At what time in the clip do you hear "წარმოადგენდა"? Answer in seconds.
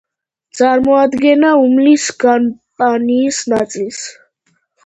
0.59-1.51